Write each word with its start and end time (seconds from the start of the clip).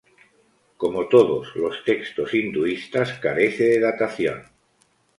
Como 0.77 1.07
todos 1.09 1.55
los 1.55 1.83
textos 1.83 2.33
hinduistas, 2.33 3.19
carece 3.19 3.65
de 3.65 3.81
datación. 3.81 4.45